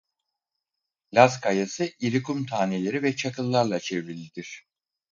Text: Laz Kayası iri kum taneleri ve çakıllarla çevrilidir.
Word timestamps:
Laz 1.13 1.41
Kayası 1.41 1.89
iri 1.99 2.23
kum 2.23 2.45
taneleri 2.45 3.03
ve 3.03 3.15
çakıllarla 3.15 3.79
çevrilidir. 3.79 4.65